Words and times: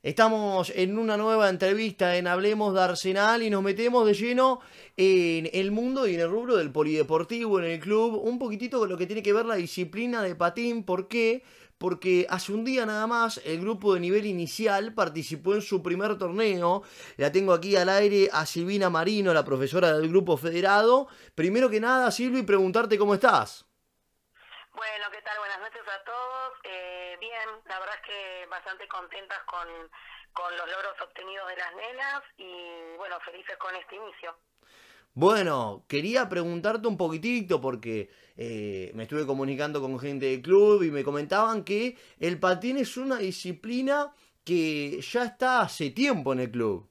Estamos 0.00 0.70
en 0.76 0.96
una 0.96 1.16
nueva 1.16 1.48
entrevista 1.48 2.14
en 2.14 2.28
Hablemos 2.28 2.72
de 2.72 2.82
Arsenal 2.82 3.42
y 3.42 3.50
nos 3.50 3.64
metemos 3.64 4.06
de 4.06 4.14
lleno 4.14 4.60
en 4.96 5.50
el 5.52 5.72
mundo 5.72 6.06
y 6.06 6.14
en 6.14 6.20
el 6.20 6.30
rubro 6.30 6.54
del 6.54 6.70
polideportivo, 6.70 7.58
en 7.58 7.64
el 7.64 7.80
club, 7.80 8.14
un 8.22 8.38
poquitito 8.38 8.78
con 8.78 8.88
lo 8.88 8.96
que 8.96 9.06
tiene 9.06 9.24
que 9.24 9.32
ver 9.32 9.44
la 9.44 9.56
disciplina 9.56 10.22
de 10.22 10.36
patín. 10.36 10.84
¿Por 10.84 11.08
qué? 11.08 11.42
Porque 11.78 12.28
hace 12.30 12.52
un 12.52 12.64
día 12.64 12.86
nada 12.86 13.08
más 13.08 13.40
el 13.44 13.60
grupo 13.60 13.94
de 13.94 13.98
nivel 13.98 14.26
inicial 14.26 14.94
participó 14.94 15.54
en 15.54 15.62
su 15.62 15.82
primer 15.82 16.16
torneo. 16.16 16.84
La 17.16 17.32
tengo 17.32 17.52
aquí 17.52 17.74
al 17.74 17.88
aire 17.88 18.30
a 18.32 18.46
Silvina 18.46 18.90
Marino, 18.90 19.34
la 19.34 19.44
profesora 19.44 19.98
del 19.98 20.08
grupo 20.08 20.36
federado. 20.36 21.08
Primero 21.34 21.68
que 21.68 21.80
nada, 21.80 22.12
Silvi, 22.12 22.44
preguntarte 22.44 22.98
cómo 22.98 23.14
estás. 23.14 23.66
Bueno, 24.78 25.06
¿qué 25.10 25.20
tal? 25.22 25.36
Buenas 25.40 25.58
noches 25.58 25.82
a 25.82 26.04
todos. 26.04 26.52
Eh, 26.62 26.87
bien, 27.18 27.48
la 27.66 27.78
verdad 27.78 27.94
es 27.96 28.02
que 28.02 28.46
bastante 28.46 28.86
contentas 28.88 29.38
con, 29.44 29.68
con 30.32 30.56
los 30.56 30.68
logros 30.70 31.00
obtenidos 31.00 31.48
de 31.48 31.56
las 31.56 31.74
nenas 31.74 32.22
y 32.36 32.96
bueno, 32.96 33.18
felices 33.20 33.56
con 33.56 33.74
este 33.76 33.96
inicio. 33.96 34.36
Bueno, 35.14 35.84
quería 35.88 36.28
preguntarte 36.28 36.86
un 36.86 36.96
poquitito 36.96 37.60
porque 37.60 38.10
eh, 38.36 38.92
me 38.94 39.04
estuve 39.04 39.26
comunicando 39.26 39.80
con 39.80 39.98
gente 39.98 40.26
del 40.26 40.42
club 40.42 40.82
y 40.82 40.90
me 40.90 41.02
comentaban 41.02 41.64
que 41.64 41.96
el 42.20 42.38
patín 42.38 42.78
es 42.78 42.96
una 42.96 43.16
disciplina 43.16 44.14
que 44.44 45.00
ya 45.00 45.24
está 45.24 45.60
hace 45.60 45.90
tiempo 45.90 46.32
en 46.32 46.40
el 46.40 46.50
club. 46.50 46.88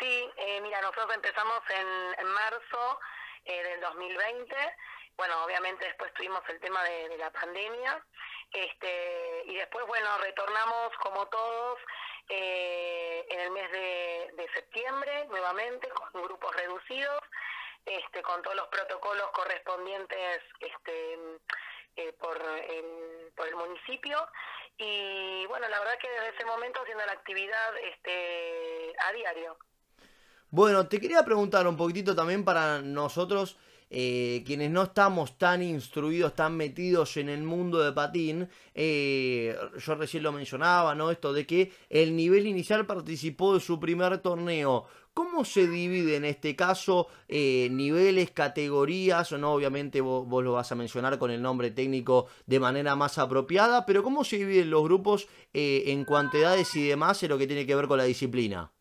Sí, 0.00 0.28
eh, 0.36 0.60
mira, 0.60 0.80
nosotros 0.82 1.06
empezamos 1.14 1.60
en, 1.70 2.26
en 2.26 2.32
marzo 2.32 2.98
eh, 3.44 3.62
del 3.62 3.80
2020 3.80 4.54
bueno, 5.16 5.44
obviamente 5.44 5.84
después 5.84 6.12
tuvimos 6.14 6.42
el 6.48 6.58
tema 6.60 6.82
de, 6.82 7.16
la 7.18 7.30
pandemia, 7.30 8.04
este, 8.54 9.42
y 9.46 9.56
después, 9.56 9.84
bueno, 9.86 10.08
retornamos 10.18 10.92
como 11.02 11.26
todos 11.26 11.78
eh, 12.28 13.26
en 13.28 13.40
el 13.40 13.50
mes 13.50 13.70
de, 13.70 14.48
septiembre 14.54 15.26
nuevamente 15.30 15.88
con 15.88 16.22
grupos 16.22 16.54
reducidos, 16.54 17.20
este, 17.84 18.22
con 18.22 18.40
todos 18.42 18.54
los 18.54 18.68
protocolos 18.68 19.28
correspondientes 19.32 20.42
este, 20.60 21.18
eh, 21.96 22.12
por, 22.20 22.38
por 23.34 23.48
el 23.48 23.56
municipio. 23.56 24.18
Y 24.78 25.46
bueno, 25.46 25.68
la 25.68 25.80
verdad 25.80 25.98
que 25.98 26.08
desde 26.08 26.36
ese 26.36 26.44
momento 26.44 26.80
haciendo 26.82 27.04
la 27.06 27.12
actividad 27.12 27.76
este, 27.78 28.92
a 29.00 29.12
diario. 29.12 29.58
Bueno, 30.50 30.86
te 30.88 31.00
quería 31.00 31.24
preguntar 31.24 31.66
un 31.66 31.76
poquitito 31.76 32.14
también 32.14 32.44
para 32.44 32.80
nosotros 32.80 33.58
eh, 33.96 34.42
quienes 34.44 34.72
no 34.72 34.82
estamos 34.82 35.38
tan 35.38 35.62
instruidos, 35.62 36.34
tan 36.34 36.56
metidos 36.56 37.16
en 37.16 37.28
el 37.28 37.44
mundo 37.44 37.78
de 37.78 37.92
patín, 37.92 38.48
eh, 38.74 39.56
yo 39.78 39.94
recién 39.94 40.24
lo 40.24 40.32
mencionaba, 40.32 40.96
¿no? 40.96 41.12
Esto 41.12 41.32
de 41.32 41.46
que 41.46 41.70
el 41.88 42.16
nivel 42.16 42.48
inicial 42.48 42.86
participó 42.86 43.54
de 43.54 43.60
su 43.60 43.78
primer 43.78 44.18
torneo. 44.18 44.86
¿Cómo 45.12 45.44
se 45.44 45.68
divide 45.68 46.16
en 46.16 46.24
este 46.24 46.56
caso 46.56 47.06
eh, 47.28 47.68
niveles, 47.70 48.32
categorías? 48.32 49.30
No, 49.30 49.52
obviamente 49.52 50.00
vos, 50.00 50.26
vos, 50.26 50.42
lo 50.42 50.54
vas 50.54 50.72
a 50.72 50.74
mencionar 50.74 51.16
con 51.20 51.30
el 51.30 51.40
nombre 51.40 51.70
técnico 51.70 52.26
de 52.46 52.58
manera 52.58 52.96
más 52.96 53.18
apropiada, 53.18 53.86
pero 53.86 54.02
¿cómo 54.02 54.24
se 54.24 54.38
dividen 54.38 54.70
los 54.70 54.82
grupos 54.82 55.28
en 55.52 56.04
cuantidades 56.04 56.74
y 56.74 56.88
demás 56.88 57.22
en 57.22 57.28
lo 57.28 57.38
que 57.38 57.46
tiene 57.46 57.64
que 57.64 57.76
ver 57.76 57.86
con 57.86 57.98
la 57.98 58.04
disciplina? 58.04 58.72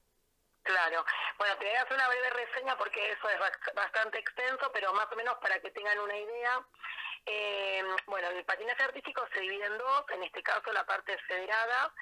Claro. 0.64 1.06
Bueno, 1.38 1.58
te 1.58 1.66
voy 1.66 1.76
a 1.76 1.82
hacer 1.82 1.94
una 1.94 2.08
breve 2.08 2.30
reseña 2.30 2.78
porque 2.78 3.12
eso 3.12 3.30
es 3.30 3.74
bastante 3.76 4.20
extenso, 4.20 4.72
pero 4.74 4.94
más 4.94 5.12
o 5.12 5.16
menos 5.16 5.36
para 5.36 5.60
que 5.60 5.72
tengan 5.72 6.00
una 6.00 6.18
idea. 6.18 6.66
Eh, 7.26 7.84
bueno, 8.08 8.30
el 8.30 8.46
patinaje 8.46 8.84
artístico 8.84 9.26
se 9.34 9.42
divide 9.42 9.66
en 9.66 9.78
dos, 9.78 10.06
en 10.10 10.24
este 10.24 10.42
caso 10.42 10.72
la 10.72 10.86
parte 10.86 11.18
federada, 11.28 11.94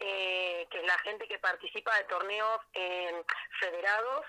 eh, 0.00 0.66
que 0.70 0.78
es 0.78 0.86
la 0.86 0.98
gente 0.98 1.26
que 1.26 1.38
participa 1.38 1.96
de 1.96 2.04
torneos 2.04 2.60
federados 3.60 4.26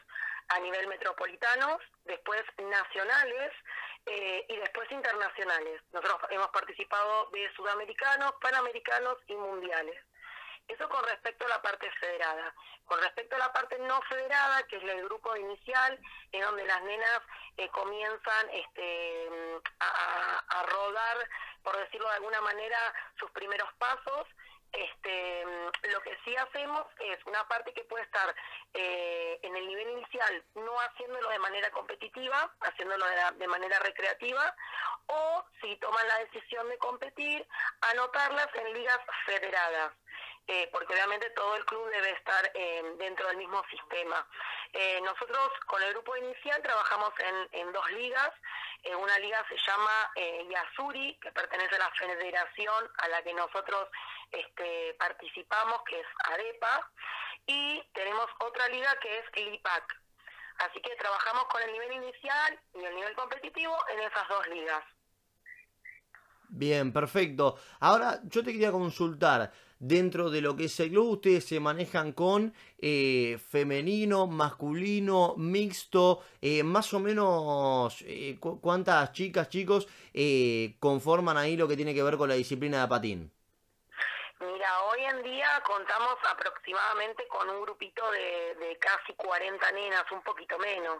a 0.49 0.59
nivel 0.59 0.87
metropolitano, 0.87 1.79
después 2.05 2.41
nacionales 2.57 3.51
eh, 4.05 4.45
y 4.47 4.57
después 4.57 4.91
internacionales. 4.91 5.81
Nosotros 5.93 6.19
hemos 6.31 6.49
participado 6.49 7.29
de 7.31 7.51
sudamericanos, 7.55 8.33
panamericanos 8.41 9.17
y 9.27 9.35
mundiales. 9.35 10.03
Eso 10.69 10.87
con 10.87 11.03
respecto 11.03 11.45
a 11.45 11.49
la 11.49 11.61
parte 11.61 11.89
federada. 11.99 12.53
Con 12.85 13.01
respecto 13.01 13.35
a 13.35 13.39
la 13.39 13.51
parte 13.51 13.77
no 13.79 13.99
federada, 14.03 14.63
que 14.67 14.77
es 14.77 14.83
el 14.83 15.03
grupo 15.05 15.35
inicial, 15.35 15.99
en 16.31 16.41
donde 16.41 16.63
las 16.65 16.81
nenas 16.83 17.21
eh, 17.57 17.67
comienzan 17.69 18.49
este, 18.51 19.29
a, 19.79 20.63
rodar, 20.63 21.29
por 21.63 21.75
decirlo 21.77 22.07
de 22.09 22.15
alguna 22.15 22.41
manera, 22.41 22.77
sus 23.17 23.31
primeros 23.31 23.67
pasos, 23.79 24.27
este, 24.71 25.43
lo 25.91 26.01
que 26.01 26.15
sí 26.23 26.35
hacemos 26.35 26.85
es 26.99 27.17
una 27.25 27.47
parte 27.47 27.73
que 27.73 27.83
puede 27.85 28.03
estar 28.03 28.35
eh, 28.75 29.39
en 29.41 29.55
el 29.55 29.67
nivel 29.67 29.89
inicial, 29.89 30.43
no 30.53 30.79
haciéndolo 30.81 31.29
de 31.29 31.39
manera 31.39 31.71
competitiva, 31.71 32.53
haciéndolo 32.61 33.05
de, 33.37 33.47
manera 33.47 33.79
recreativa, 33.79 34.55
o 35.07 35.43
si 35.59 35.75
toman 35.77 36.07
la 36.07 36.19
decisión 36.19 36.69
de 36.69 36.77
competir, 36.77 37.47
anotarlas 37.81 38.47
en 38.53 38.73
ligas 38.73 38.99
federadas. 39.25 39.91
Eh, 40.47 40.67
porque 40.71 40.93
obviamente 40.93 41.29
todo 41.31 41.55
el 41.55 41.65
club 41.65 41.87
debe 41.91 42.11
estar 42.11 42.51
eh, 42.55 42.83
dentro 42.97 43.27
del 43.27 43.37
mismo 43.37 43.61
sistema. 43.69 44.27
Eh, 44.73 44.99
nosotros 45.01 45.51
con 45.67 45.81
el 45.83 45.93
grupo 45.93 46.17
inicial 46.17 46.61
trabajamos 46.63 47.11
en, 47.51 47.71
dos 47.71 47.91
ligas. 47.91 48.31
una 48.97 49.19
liga 49.19 49.45
se 49.47 49.55
llama 49.57 50.11
Yasuri, 50.49 51.19
que 51.21 51.31
pertenece 51.31 51.75
a 51.75 51.79
la 51.79 51.91
federación 51.91 52.91
a 52.97 53.07
la 53.09 53.21
que 53.21 53.33
nosotros 53.33 53.89
este, 54.31 54.95
participamos, 54.97 55.83
que 55.83 55.99
es 55.99 56.07
AREPA, 56.25 56.91
y 57.45 57.83
tenemos 57.93 58.27
otra 58.39 58.67
liga 58.69 58.95
que 59.01 59.19
es 59.19 59.25
LIPAC. 59.35 60.01
Así 60.59 60.81
que 60.81 60.95
trabajamos 60.95 61.45
con 61.45 61.61
el 61.61 61.71
nivel 61.71 61.93
inicial 61.93 62.59
y 62.73 62.83
el 62.83 62.95
nivel 62.95 63.15
competitivo 63.15 63.75
en 63.91 63.99
esas 63.99 64.27
dos 64.27 64.47
ligas. 64.47 64.83
Bien, 66.49 66.91
perfecto. 66.91 67.59
Ahora 67.79 68.19
yo 68.23 68.43
te 68.43 68.51
quería 68.51 68.71
consultar, 68.71 69.51
dentro 69.79 70.29
de 70.29 70.41
lo 70.41 70.55
que 70.55 70.65
es 70.65 70.79
el 70.79 70.89
club, 70.89 71.09
ustedes 71.09 71.45
se 71.45 71.59
manejan 71.59 72.11
con 72.11 72.53
eh, 72.77 73.39
femenino, 73.49 74.27
masculino, 74.27 75.35
mixto, 75.37 76.21
eh, 76.41 76.63
más 76.63 76.93
o 76.93 76.99
menos 76.99 78.03
eh, 78.05 78.37
cuántas 78.39 79.11
chicas, 79.13 79.49
chicos 79.49 79.87
conforman 80.79 81.37
ahí 81.37 81.55
lo 81.55 81.67
que 81.67 81.77
tiene 81.77 81.93
que 81.93 82.03
ver 82.03 82.17
con 82.17 82.27
la 82.29 82.35
disciplina 82.35 82.81
de 82.81 82.87
patín. 82.87 83.31
Mira, 84.41 84.83
hoy 84.83 85.03
en 85.03 85.23
día 85.23 85.61
contamos 85.65 86.15
aproximadamente 86.29 87.27
con 87.27 87.49
un 87.49 87.61
grupito 87.61 88.09
de, 88.11 88.77
casi 88.79 89.13
40 89.13 89.71
nenas, 89.71 90.03
un 90.11 90.21
poquito 90.21 90.57
menos. 90.59 90.97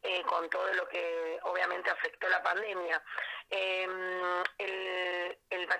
Eh, 0.00 0.22
con 0.22 0.48
todo 0.48 0.72
lo 0.74 0.88
que 0.88 1.40
obviamente 1.42 1.90
afectó 1.90 2.28
la 2.28 2.40
pandemia. 2.40 3.02
Em, 3.50 4.07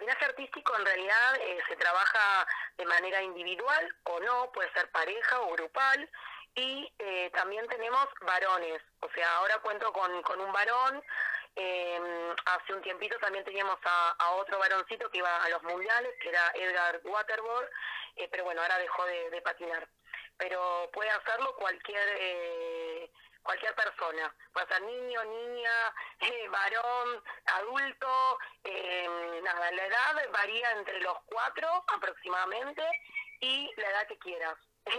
patinaje 0.08 0.24
artístico 0.24 0.76
en 0.76 0.86
realidad 0.86 1.36
eh, 1.41 1.58
se 1.69 1.76
trabaja 1.76 2.46
de 2.76 2.86
manera 2.86 3.22
individual 3.22 3.96
o 4.04 4.20
no, 4.20 4.50
puede 4.52 4.72
ser 4.72 4.91
pareja 4.91 5.41
o 5.41 5.52
grupal. 5.52 6.08
Y 6.54 6.92
eh, 6.98 7.30
también 7.34 7.66
tenemos 7.69 8.06
varones, 8.22 8.82
o 9.00 9.08
sea, 9.10 9.36
ahora 9.36 9.58
cuento 9.58 9.92
con, 9.92 10.22
con 10.22 10.41
un 10.41 10.52
varón, 10.52 11.02
em, 11.54 12.34
hace 12.46 12.72
un 12.72 12.82
tiempito 12.82 13.16
también 13.19 13.44
teníamos 13.44 13.78
a, 13.84 14.30
otro 14.32 14.58
varoncito 14.58 15.08
que 15.10 15.19
iba 15.19 15.44
a 15.44 15.48
los 15.50 15.62
mundiales, 15.62 16.12
que 16.20 16.30
era 16.30 16.50
Edgar 16.54 17.00
Waterboard, 17.04 17.70
pero 18.30 18.44
bueno, 18.44 18.62
ahora 18.62 18.78
dejó 18.78 19.04
de, 19.04 19.30
de, 19.30 19.42
patinar. 19.42 19.86
Pero 20.36 20.90
puede 20.92 21.10
hacerlo 21.10 21.54
cualquier 21.56 22.08
cualquier 23.48 23.75
persona, 23.75 24.34
puede 24.53 24.66
ser 24.66 24.82
niño, 24.82 25.25
niña, 25.25 25.94
eh, 26.20 26.48
varón, 26.50 27.25
adulto, 27.47 28.38
eh, 28.62 29.41
nada, 29.42 29.70
la 29.70 29.86
edad 29.86 30.31
varía 30.31 30.70
entre 30.72 31.00
los 31.00 31.16
cuatro 31.25 31.82
aproximadamente 31.88 32.82
y 33.41 33.72
la 33.78 33.88
edad 33.88 34.06
que 34.06 34.19
quieras, 34.19 34.54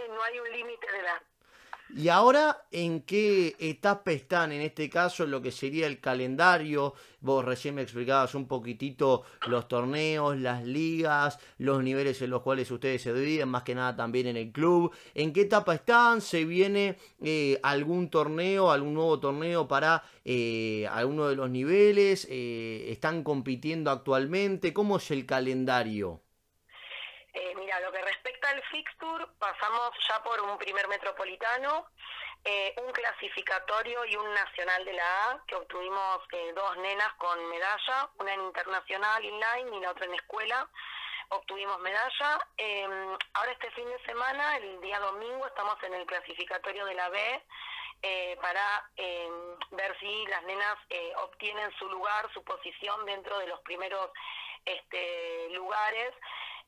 no 0.08 0.20
hay 0.24 0.40
un 0.40 0.50
límite 0.50 0.90
de 0.90 0.98
edad. 0.98 1.22
¿Y 1.96 2.08
ahora 2.08 2.64
en 2.70 3.02
qué 3.02 3.56
etapa 3.58 4.12
están 4.12 4.52
en 4.52 4.60
este 4.60 4.88
caso 4.88 5.26
lo 5.26 5.42
que 5.42 5.50
sería 5.50 5.86
el 5.86 6.00
calendario? 6.00 6.94
Vos 7.20 7.44
recién 7.44 7.74
me 7.74 7.82
explicabas 7.82 8.34
un 8.34 8.46
poquitito 8.46 9.24
los 9.48 9.66
torneos, 9.66 10.38
las 10.38 10.64
ligas, 10.64 11.38
los 11.58 11.82
niveles 11.82 12.22
en 12.22 12.30
los 12.30 12.42
cuales 12.42 12.70
ustedes 12.70 13.02
se 13.02 13.12
dividen, 13.12 13.48
más 13.48 13.64
que 13.64 13.74
nada 13.74 13.96
también 13.96 14.28
en 14.28 14.36
el 14.36 14.52
club. 14.52 14.94
¿En 15.14 15.32
qué 15.32 15.42
etapa 15.42 15.74
están? 15.74 16.20
¿Se 16.20 16.44
viene 16.44 16.96
eh, 17.22 17.58
algún 17.62 18.08
torneo, 18.08 18.70
algún 18.70 18.94
nuevo 18.94 19.18
torneo 19.18 19.66
para 19.66 20.04
eh, 20.24 20.86
alguno 20.92 21.28
de 21.28 21.36
los 21.36 21.50
niveles? 21.50 22.26
Eh, 22.30 22.86
¿Están 22.88 23.24
compitiendo 23.24 23.90
actualmente? 23.90 24.72
¿Cómo 24.72 24.98
es 24.98 25.10
el 25.10 25.26
calendario? 25.26 26.22
Eh, 27.34 27.54
mira, 27.56 27.80
lo 27.80 27.92
que 27.92 27.98
al 28.50 28.62
fixture, 28.64 29.26
pasamos 29.38 29.90
ya 30.08 30.22
por 30.22 30.40
un 30.40 30.58
primer 30.58 30.88
metropolitano, 30.88 31.86
eh, 32.44 32.74
un 32.84 32.92
clasificatorio 32.92 34.04
y 34.06 34.16
un 34.16 34.34
nacional 34.34 34.84
de 34.84 34.92
la 34.92 35.30
A, 35.30 35.44
que 35.46 35.54
obtuvimos 35.54 36.18
eh, 36.32 36.52
dos 36.54 36.76
nenas 36.78 37.12
con 37.14 37.48
medalla, 37.48 38.08
una 38.18 38.34
en 38.34 38.40
internacional 38.42 39.24
inline 39.24 39.76
y 39.76 39.80
la 39.80 39.90
otra 39.90 40.06
en 40.06 40.14
escuela. 40.14 40.68
obtuvimos 41.28 41.78
medalla. 41.78 42.38
Em, 42.56 43.16
ahora 43.34 43.52
este 43.52 43.70
fin 43.70 43.88
de 43.88 44.02
semana, 44.04 44.56
el 44.56 44.80
día 44.80 44.98
domingo, 44.98 45.46
estamos 45.46 45.80
en 45.84 45.94
el 45.94 46.04
clasificatorio 46.04 46.84
de 46.86 46.94
la 46.94 47.08
B 47.08 47.44
eh, 48.02 48.36
para 48.42 48.90
em, 48.96 49.56
ver 49.70 49.96
si 50.00 50.26
las 50.26 50.42
nenas 50.42 50.76
obtienen 51.22 51.70
su 51.78 51.88
lugar, 51.88 52.28
su 52.34 52.42
posición 52.42 53.06
dentro 53.06 53.38
de 53.38 53.46
los 53.46 53.60
primeros 53.60 54.10
este, 54.64 55.50
lugares 55.50 56.12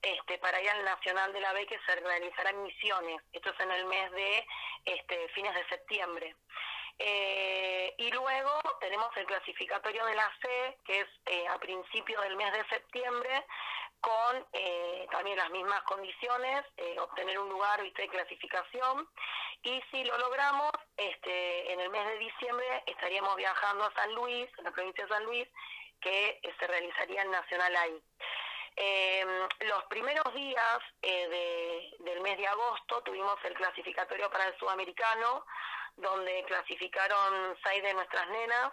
este, 0.03 0.39
para 0.39 0.61
ir 0.61 0.69
al 0.71 0.85
Nacional 0.85 1.33
de 1.33 1.41
la 1.41 1.53
B 1.53 1.67
que 1.67 1.79
se 1.87 1.97
realizará 1.97 2.51
en 2.51 2.63
Misiones. 2.63 3.23
Esto 3.33 3.51
es 3.51 3.61
en 3.61 3.71
el 3.71 3.87
mes 3.87 4.11
de 4.13 4.47
este, 4.85 5.29
fines 5.29 5.55
de 5.55 5.69
septiembre. 5.69 6.37
Eh, 6.99 7.95
y 7.99 8.11
luego 8.11 8.51
tenemos 8.81 9.09
el 9.17 9.27
clasificatorio 9.27 10.05
de 10.07 10.15
la 10.15 10.31
C, 10.41 10.79
que 10.85 11.01
es 11.01 11.09
eh, 11.27 11.49
a 11.49 11.59
principio 11.59 12.21
del 12.21 12.37
mes 12.37 12.53
de 12.53 12.65
septiembre, 12.69 13.45
con 14.01 14.47
eh, 14.53 15.07
también 15.11 15.37
las 15.37 15.51
mismas 15.51 15.83
condiciones, 15.83 16.65
obtener 16.99 17.39
un 17.39 17.49
lugar 17.49 17.81
de 17.83 18.09
clasificación. 18.09 19.09
Y 19.63 19.81
si 19.91 20.05
lo 20.05 20.19
logramos, 20.19 20.73
este, 20.97 21.73
en 21.73 21.81
el 21.81 21.91
mes 21.91 22.05
de 22.07 22.19
diciembre 22.19 22.83
estaríamos 22.87 23.37
viajando 23.37 23.85
a 23.85 23.95
San 23.95 24.13
Luis, 24.15 24.49
a 24.59 24.63
la 24.63 24.73
provincia 24.73 25.05
de 25.05 25.15
San 25.15 25.25
Luis, 25.25 25.49
que 26.01 26.41
se 26.59 26.67
realizaría 26.67 27.23
el 27.23 27.31
Nacional 27.31 27.77
ahí. 27.77 28.03
Los 29.61 29.85
primeros 29.89 30.35
días 30.35 30.79
del 31.01 32.21
mes 32.23 32.39
de 32.39 32.47
agosto 32.47 33.03
tuvimos 33.03 33.37
el 33.45 33.55
clasificatorio 33.55 34.31
para 34.31 34.49
el 34.49 34.59
sudamericano, 34.59 35.45
donde 35.97 36.45
clasificaron 36.47 37.57
seis 37.65 37.83
de 37.83 37.95
nuestras 37.95 38.29
nenas. 38.29 38.73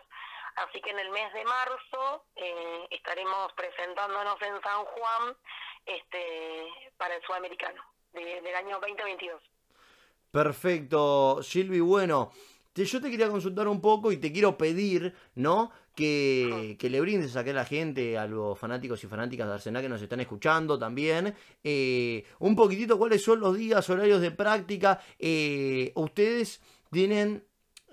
Así 0.56 0.82
que 0.82 0.90
en 0.90 1.00
el 1.00 1.10
mes 1.12 1.32
de 1.34 1.46
marzo 1.46 2.26
eh, 2.36 2.88
estaremos 2.90 3.54
presentándonos 3.54 4.42
en 4.42 4.62
San 4.62 4.86
Juan 4.86 5.38
este, 5.86 6.92
para 6.98 7.16
el 7.16 7.22
sudamericano 7.24 7.82
del 8.14 8.56
año 8.56 8.80
2022. 8.80 9.42
Perfecto, 10.32 11.42
Silvi. 11.42 11.80
Bueno, 11.80 12.32
yo 12.76 13.02
te 13.02 13.10
quería 13.10 13.30
consultar 13.30 13.68
un 13.68 13.82
poco 13.82 14.12
y 14.12 14.18
te 14.18 14.32
quiero 14.32 14.58
pedir, 14.58 15.14
¿no? 15.36 15.72
Que, 15.96 16.78
que, 16.80 16.90
le 16.90 17.02
brindes 17.02 17.36
a 17.36 17.44
la 17.44 17.66
gente, 17.66 18.18
a 18.18 18.26
los 18.26 18.58
fanáticos 18.58 19.04
y 19.04 19.08
fanáticas 19.08 19.48
de 19.48 19.54
Arsenal 19.54 19.82
que 19.82 19.90
nos 19.90 20.02
están 20.02 20.22
escuchando 20.22 20.80
también, 20.80 21.36
eh, 21.62 22.24
un 22.40 22.56
poquitito 22.56 22.98
cuáles 22.98 23.22
son 23.22 23.42
los 23.42 23.58
días, 23.58 23.90
horarios 23.90 24.22
de 24.22 24.32
práctica. 24.32 25.02
Eh, 25.18 25.92
ustedes 25.96 26.62
tienen 26.90 27.44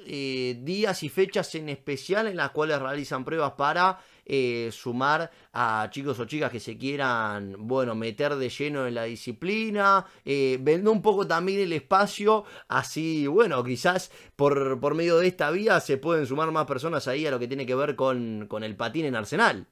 eh, 0.07 0.59
días 0.61 1.03
y 1.03 1.09
fechas 1.09 1.53
en 1.57 1.69
especial 1.69 2.29
en 2.29 2.37
las 2.37 2.51
cuales 2.51 2.81
realizan 2.81 3.25
pruebas 3.25 3.53
para 3.53 3.99
eh, 4.27 4.71
sumar 4.73 5.31
a 5.53 5.89
chicos 5.91 6.19
o 6.19 6.25
chicas 6.25 6.51
que 6.51 6.61
se 6.61 6.77
quieran, 6.77 7.55
bueno, 7.59 7.95
meter 7.95 8.37
de 8.37 8.49
lleno 8.49 8.87
en 8.87 8.95
la 8.95 9.05
disciplina, 9.05 10.05
eh, 10.25 10.59
un 10.85 11.03
poco 11.03 11.27
también 11.27 11.61
el 11.61 11.73
espacio, 11.73 12.45
así, 12.69 13.27
bueno, 13.27 13.63
quizás 13.65 14.11
por, 14.35 14.81
por 14.81 14.95
medio 14.95 15.19
de 15.19 15.29
esta 15.29 15.51
vía 15.51 15.81
se 15.81 15.97
pueden 15.97 16.27
sumar 16.27 16.51
más 16.51 16.67
personas 16.67 17.09
ahí 17.09 17.27
a 17.27 17.31
lo 17.31 17.39
que 17.39 17.49
tiene 17.49 17.67
que 17.67 17.75
ver 17.75 17.97
con, 17.97 18.47
con 18.49 18.65
el 18.65 18.77
patín 18.77 19.07
en 19.07 19.17
Arsenal. 19.17 19.67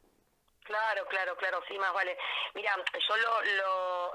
Claro, 0.65 1.05
claro, 1.07 1.37
claro, 1.37 1.63
sí, 1.69 1.79
más 1.79 1.93
vale. 1.93 2.17
Mira, 2.55 2.75
yo 3.07 3.17
lo, 3.19 3.43
lo, 3.43 4.13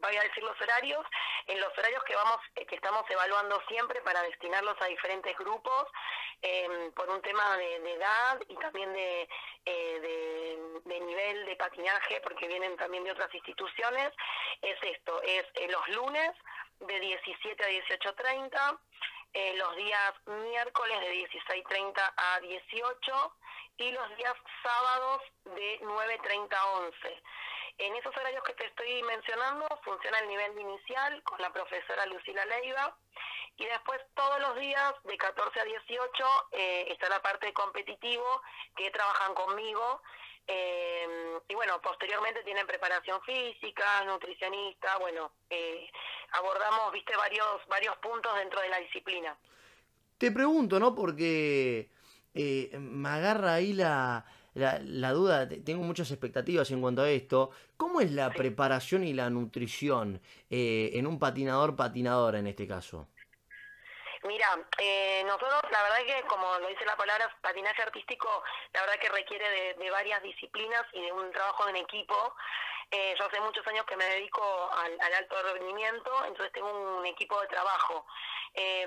voy 0.00 0.16
a 0.16 0.22
decir 0.22 0.42
los 0.42 0.58
horarios, 0.58 1.04
en 1.46 1.60
los 1.60 1.76
horarios 1.76 2.02
que 2.04 2.16
vamos, 2.16 2.40
eh, 2.56 2.64
que 2.64 2.76
estamos 2.76 3.04
evaluando 3.10 3.62
siempre 3.68 4.00
para 4.00 4.22
destinarlos 4.22 4.74
a 4.80 4.86
diferentes 4.86 5.36
grupos, 5.36 5.86
em, 6.40 6.92
por 6.92 7.10
un 7.10 7.20
tema 7.20 7.58
de, 7.58 7.92
edad 7.92 8.40
y 8.48 8.56
también 8.56 8.90
de, 8.94 9.28
eh, 9.66 10.80
de, 10.84 11.00
nivel 11.00 11.44
de 11.44 11.56
patinaje, 11.56 12.22
porque 12.22 12.48
vienen 12.48 12.74
también 12.78 13.04
de 13.04 13.12
otras 13.12 13.32
instituciones, 13.34 14.12
es 14.62 14.78
esto, 14.82 15.20
es 15.22 15.44
eh, 15.54 15.68
los 15.68 15.86
lunes 15.88 16.30
de 16.80 17.00
17 17.00 17.64
a 17.64 17.68
18.30, 17.68 18.78
eh, 19.34 19.54
los 19.56 19.76
días 19.76 20.12
miércoles 20.26 21.00
de 21.00 21.12
16.30 21.26 22.14
a 22.16 22.40
18 22.40 23.36
y 23.78 23.90
los 23.92 24.16
días 24.16 24.34
sábados 24.62 25.22
de 25.44 25.80
9.30 25.80 26.54
a 26.54 26.66
11. 26.66 27.22
En 27.78 27.96
esos 27.96 28.16
horarios 28.16 28.44
que 28.44 28.54
te 28.54 28.66
estoy 28.66 29.02
mencionando 29.04 29.66
funciona 29.82 30.18
el 30.20 30.28
nivel 30.28 30.60
inicial 30.60 31.22
con 31.24 31.40
la 31.40 31.52
profesora 31.52 32.06
Lucila 32.06 32.44
Leiva 32.46 32.96
y 33.56 33.64
después 33.64 34.00
todos 34.14 34.40
los 34.40 34.56
días 34.58 34.94
de 35.04 35.16
14 35.16 35.60
a 35.60 35.64
18 35.64 36.24
eh, 36.52 36.86
está 36.90 37.08
la 37.08 37.22
parte 37.22 37.46
de 37.46 37.52
competitivo 37.52 38.42
que 38.76 38.90
trabajan 38.90 39.34
conmigo 39.34 40.02
eh, 40.46 41.38
y 41.48 41.54
bueno, 41.54 41.80
posteriormente 41.80 42.42
tienen 42.42 42.66
preparación 42.66 43.22
física, 43.22 44.04
nutricionista, 44.04 44.98
bueno, 44.98 45.32
eh, 45.48 45.90
abordamos, 46.32 46.92
viste, 46.92 47.16
varios, 47.16 47.66
varios 47.68 47.96
puntos 47.98 48.34
dentro 48.36 48.60
de 48.60 48.68
la 48.68 48.78
disciplina. 48.78 49.36
Te 50.18 50.30
pregunto, 50.32 50.78
¿no? 50.78 50.94
Porque 50.94 51.88
eh, 52.34 52.70
me 52.78 53.08
agarra 53.08 53.54
ahí 53.54 53.72
la, 53.72 54.24
la, 54.54 55.12
duda, 55.12 55.48
tengo 55.48 55.82
muchas 55.82 56.10
expectativas 56.10 56.70
en 56.70 56.80
cuanto 56.80 57.02
a 57.02 57.10
esto. 57.10 57.50
¿Cómo 57.76 58.00
es 58.00 58.10
la 58.12 58.30
preparación 58.30 59.04
y 59.04 59.12
la 59.12 59.30
nutrición 59.30 60.20
eh, 60.50 60.90
en 60.94 61.06
un 61.06 61.18
patinador 61.18 61.74
patinadora 61.74 62.38
en 62.38 62.46
este 62.46 62.66
caso? 62.66 63.08
Mira, 64.24 64.46
eh, 64.78 65.24
nosotros 65.26 65.62
la 65.72 65.82
verdad 65.82 65.98
que, 66.06 66.22
como 66.28 66.58
lo 66.60 66.68
dice 66.68 66.84
la 66.84 66.96
palabra, 66.96 67.34
patinaje 67.40 67.82
artístico, 67.82 68.28
la 68.72 68.82
verdad 68.82 69.00
que 69.00 69.08
requiere 69.08 69.74
de, 69.74 69.90
varias 69.90 70.22
disciplinas 70.22 70.84
y 70.92 71.02
de 71.02 71.12
un 71.12 71.30
trabajo 71.32 71.68
en 71.68 71.76
equipo. 71.76 72.34
Eh, 72.94 73.14
yo 73.18 73.24
hace 73.24 73.40
muchos 73.40 73.66
años 73.66 73.86
que 73.86 73.96
me 73.96 74.04
dedico 74.04 74.42
al, 74.74 75.14
alto 75.14 75.42
rendimiento, 75.54 76.10
entonces 76.26 76.52
tengo 76.52 76.70
un 76.98 77.06
equipo 77.06 77.40
de 77.40 77.46
trabajo. 77.48 78.04
Eh, 78.52 78.86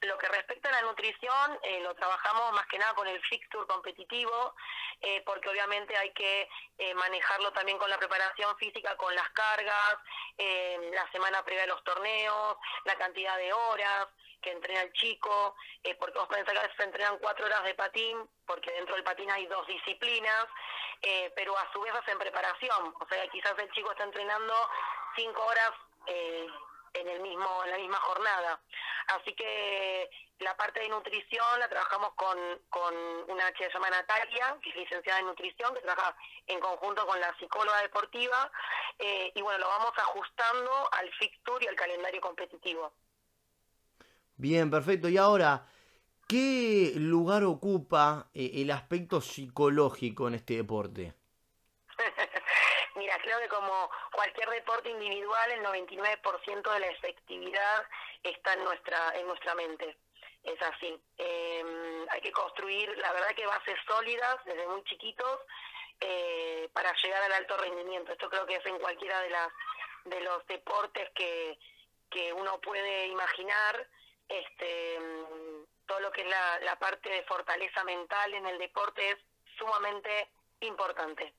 lo 0.00 0.16
que 0.16 0.26
respecta 0.28 0.70
a 0.70 0.72
la 0.72 0.82
nutrición, 0.82 1.58
eh, 1.62 1.80
lo 1.80 1.94
trabajamos 1.94 2.50
más 2.52 2.66
que 2.68 2.78
nada 2.78 2.94
con 2.94 3.06
el 3.06 3.20
fixture 3.26 3.66
competitivo, 3.66 4.54
eh, 5.02 5.22
porque 5.26 5.50
obviamente 5.50 5.94
hay 5.98 6.12
que 6.14 6.48
eh, 6.78 6.94
manejarlo 6.94 7.52
también 7.52 7.76
con 7.76 7.90
la 7.90 7.98
preparación 7.98 8.56
física, 8.56 8.96
con 8.96 9.14
las 9.14 9.28
cargas, 9.30 9.98
la 10.38 11.10
semana 11.12 11.44
previa 11.44 11.62
de 11.62 11.68
los 11.68 11.84
torneos, 11.84 12.56
la 12.84 12.96
cantidad 12.96 13.36
de 13.36 13.52
horas 13.52 14.08
que 14.42 14.50
entrena 14.50 14.82
el 14.82 14.92
chico, 14.92 15.54
eh, 15.82 15.94
porque 15.94 16.18
vos 16.18 16.28
pensás 16.28 16.52
que 16.52 16.58
a 16.58 16.62
veces 16.62 16.76
se 16.76 16.84
entrenan 16.84 17.18
cuatro 17.18 17.46
horas 17.46 17.64
de 17.64 17.74
patín, 17.74 18.28
porque 18.46 18.72
dentro 18.72 18.94
del 18.94 19.04
patín 19.04 19.30
hay 19.30 19.46
dos 19.46 19.66
disciplinas, 19.66 20.46
eh, 21.00 21.32
pero 21.34 21.56
a 21.56 21.72
su 21.72 21.80
vez 21.80 21.94
hacen 21.94 22.18
preparación, 22.18 22.94
o 23.00 23.06
sea, 23.08 23.26
quizás 23.28 23.54
el 23.58 23.72
chico 23.72 23.90
está 23.92 24.04
entrenando 24.04 24.54
cinco 25.16 25.44
horas 25.46 25.70
eh, 26.06 26.46
en 26.94 27.08
el 27.08 27.20
mismo 27.20 27.64
en 27.64 27.70
la 27.70 27.78
misma 27.78 27.98
jornada. 28.00 28.60
Así 29.06 29.34
que 29.34 30.10
la 30.40 30.56
parte 30.56 30.80
de 30.80 30.88
nutrición 30.88 31.58
la 31.58 31.68
trabajamos 31.68 32.12
con, 32.14 32.36
con 32.68 32.94
una 33.28 33.50
que 33.52 33.64
se 33.64 33.72
llama 33.72 33.90
Natalia, 33.90 34.56
que 34.62 34.70
es 34.70 34.76
licenciada 34.76 35.20
en 35.20 35.26
nutrición, 35.26 35.74
que 35.74 35.80
trabaja 35.80 36.14
en 36.46 36.60
conjunto 36.60 37.06
con 37.06 37.18
la 37.20 37.34
psicóloga 37.38 37.80
deportiva, 37.80 38.50
y 39.34 39.40
bueno, 39.42 39.58
lo 39.58 39.68
vamos 39.68 39.92
ajustando 39.96 40.88
al 40.92 41.12
fixture 41.14 41.64
y 41.64 41.68
al 41.68 41.76
calendario 41.76 42.20
competitivo. 42.20 42.92
Bien, 44.42 44.72
perfecto. 44.72 45.08
Y 45.08 45.16
ahora, 45.18 45.64
¿qué 46.26 46.94
lugar 46.96 47.44
ocupa 47.44 48.28
eh, 48.34 48.50
el 48.54 48.72
aspecto 48.72 49.20
psicológico 49.20 50.26
en 50.26 50.34
este 50.34 50.56
deporte? 50.56 51.14
Mira, 52.96 53.16
creo 53.22 53.38
que 53.38 53.46
como 53.46 53.88
cualquier 54.10 54.50
deporte 54.50 54.90
individual, 54.90 55.48
el 55.52 55.62
99% 55.62 56.72
de 56.72 56.80
la 56.80 56.86
efectividad 56.88 57.86
está 58.24 58.54
en 58.54 58.64
nuestra, 58.64 59.12
en 59.14 59.28
nuestra 59.28 59.54
mente. 59.54 59.96
Es 60.42 60.60
así. 60.60 61.00
Em, 61.18 62.08
hay 62.10 62.20
que 62.20 62.32
construir, 62.32 62.98
la 62.98 63.12
verdad 63.12 63.36
que 63.36 63.46
bases 63.46 63.78
sólidas 63.86 64.38
desde 64.44 64.66
muy 64.66 64.82
chiquitos 64.82 65.38
eh, 66.00 66.68
para 66.72 66.92
llegar 67.00 67.22
al 67.22 67.32
alto 67.34 67.56
rendimiento. 67.58 68.10
Esto 68.10 68.28
creo 68.28 68.44
que 68.44 68.56
es 68.56 68.66
en 68.66 68.80
cualquiera 68.80 69.20
de 69.20 69.30
las 69.30 69.52
de 70.06 70.20
los 70.22 70.44
deportes 70.48 71.10
que, 71.14 71.56
que 72.10 72.32
uno 72.32 72.60
puede 72.60 73.06
imaginar 73.06 73.86
este, 74.32 74.98
todo 75.86 76.00
lo 76.00 76.10
que 76.10 76.22
es 76.22 76.28
la, 76.28 76.78
parte 76.78 77.08
de 77.10 77.22
fortaleza 77.24 77.84
mental 77.84 78.34
en 78.34 78.46
el 78.46 78.58
deporte 78.58 79.10
es 79.10 79.18
sumamente 79.58 80.28
importante. 80.60 81.34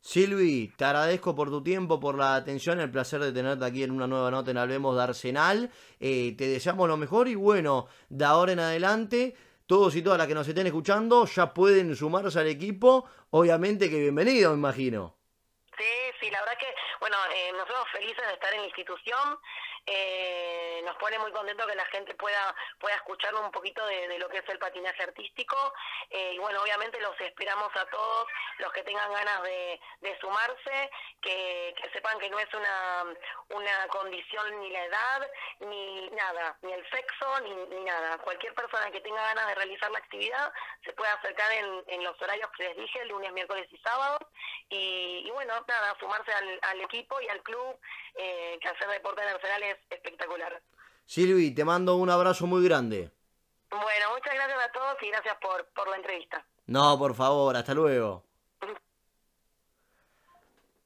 Silvi, 0.00 0.72
te 0.76 0.84
agradezco 0.84 1.34
por 1.34 1.48
tu 1.48 1.62
tiempo, 1.62 2.00
por 2.00 2.18
la 2.18 2.34
atención, 2.34 2.80
el 2.80 2.90
placer 2.90 3.20
de 3.20 3.32
tenerte 3.32 3.64
aquí 3.64 3.84
en 3.84 3.92
una 3.92 4.06
nueva 4.06 4.30
nota 4.30 4.50
en 4.50 4.58
Hablemos 4.58 4.96
de 4.96 5.02
Arsenal. 5.02 5.70
Eh, 6.00 6.34
te 6.36 6.48
deseamos 6.48 6.88
lo 6.88 6.96
mejor 6.96 7.28
y 7.28 7.36
bueno, 7.36 7.86
de 8.08 8.24
ahora 8.24 8.52
en 8.52 8.60
adelante, 8.60 9.36
todos 9.66 9.94
y 9.94 10.02
todas 10.02 10.18
las 10.18 10.26
que 10.26 10.34
nos 10.34 10.46
estén 10.46 10.66
escuchando 10.66 11.24
ya 11.24 11.54
pueden 11.54 11.94
sumarse 11.94 12.40
al 12.40 12.48
equipo. 12.48 13.08
Obviamente 13.30 13.88
que 13.88 14.00
bienvenido, 14.00 14.50
me 14.50 14.58
imagino. 14.58 15.16
Sí, 15.78 15.84
sí, 16.20 16.30
la 16.30 16.40
verdad 16.40 16.58
que, 16.58 16.74
bueno, 16.98 17.16
eh, 17.34 17.52
nosotros 17.52 17.86
felices 17.92 18.26
de 18.26 18.34
estar 18.34 18.52
en 18.52 18.60
la 18.60 18.66
institución. 18.66 19.38
Eh, 19.84 20.80
nos 20.84 20.96
pone 20.96 21.18
muy 21.18 21.32
contento 21.32 21.66
que 21.66 21.74
la 21.74 21.84
gente 21.86 22.14
pueda 22.14 22.54
pueda 22.78 22.94
escuchar 22.96 23.34
un 23.34 23.50
poquito 23.50 23.84
de, 23.86 24.18
lo 24.18 24.28
que 24.28 24.38
es 24.38 24.48
el 24.48 24.58
patinaje 24.58 25.02
artístico. 25.02 25.56
Eh, 26.10 26.34
y 26.34 26.38
bueno 26.38 26.62
obviamente 26.62 27.00
los 27.00 27.20
esperamos 27.20 27.74
a 27.74 27.84
todos 27.86 28.28
los 28.58 28.72
que 28.72 28.84
tengan 28.84 29.12
ganas 29.12 29.42
de, 29.42 29.80
sumarse 30.20 30.90
que, 31.20 31.74
sepan 31.92 32.18
que 32.20 32.30
no 32.30 32.38
es 32.38 32.52
una 32.54 33.04
una 33.48 33.88
condición 33.88 34.60
ni 34.60 34.70
la 34.70 34.84
edad 34.84 35.30
ni 35.60 36.10
nada 36.10 36.56
ni 36.62 36.72
el 36.72 36.90
sexo 36.90 37.40
ni, 37.40 37.54
ni 37.76 37.84
nada. 37.84 38.18
Cualquier 38.18 38.54
persona 38.54 38.90
que 38.92 39.00
tenga 39.00 39.22
ganas 39.22 39.48
de 39.48 39.54
realizar 39.56 39.90
la 39.90 39.98
actividad 39.98 40.52
se 40.84 40.92
puede 40.92 41.10
acercar 41.10 41.50
en, 41.52 41.84
en 41.88 42.04
los 42.04 42.20
horarios 42.22 42.50
que 42.56 42.64
les 42.64 42.76
dije 42.76 43.04
lunes 43.06 43.32
miércoles 43.32 43.66
y 43.70 43.78
sábados. 43.78 44.20
Y, 44.68 45.28
bueno 45.32 45.54
nada 45.66 45.96
sumarse 45.98 46.32
al 46.32 46.80
equipo 46.82 47.20
y 47.20 47.28
al 47.28 47.42
club 47.42 47.78
eh, 48.14 48.58
que 48.60 48.68
hacer 48.68 48.88
deporte 48.88 49.22
en 49.22 49.28
Arsenal 49.28 49.62
es 49.62 49.78
espectacular 49.90 50.62
Silvi, 51.06 51.50
te 51.50 51.64
mando 51.64 51.96
un 51.96 52.10
abrazo 52.10 52.46
muy 52.46 52.64
grande. 52.64 53.10
Bueno, 53.70 54.06
muchas 54.14 54.34
gracias 54.34 54.58
a 54.64 54.72
todos 54.72 54.96
y 55.02 55.08
gracias 55.08 55.36
por, 55.40 55.66
por 55.74 55.88
la 55.88 55.96
entrevista. 55.96 56.44
No, 56.66 56.98
por 56.98 57.14
favor, 57.14 57.56
hasta 57.56 57.74
luego. 57.74 58.24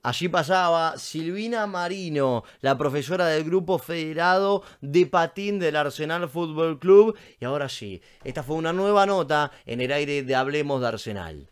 Allí 0.02 0.28
pasaba 0.28 0.97
Silvina 0.99 1.66
Marino, 1.66 2.45
la 2.61 2.78
profesora 2.78 3.26
del 3.26 3.45
grupo 3.45 3.78
federado 3.78 4.62
de 4.80 5.06
patín 5.06 5.59
del 5.59 5.76
Arsenal 5.76 6.28
Fútbol 6.28 6.78
Club. 6.78 7.18
Y 7.40 7.45
ahora 7.45 7.68
sí, 7.68 8.02
esta 8.25 8.42
fue 8.42 8.56
una 8.56 8.73
nueva 8.73 9.04
nota 9.04 9.50
en 9.64 9.80
el 9.80 9.92
aire 9.92 10.23
de 10.23 10.35
Hablemos 10.35 10.80
de 10.80 10.88
Arsenal. 10.88 11.50